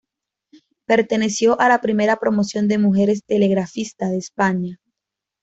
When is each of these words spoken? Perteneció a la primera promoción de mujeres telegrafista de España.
Perteneció 0.87 1.59
a 1.61 1.69
la 1.69 1.79
primera 1.79 2.15
promoción 2.17 2.67
de 2.67 2.79
mujeres 2.79 3.21
telegrafista 3.23 4.09
de 4.09 4.17
España. 4.17 4.79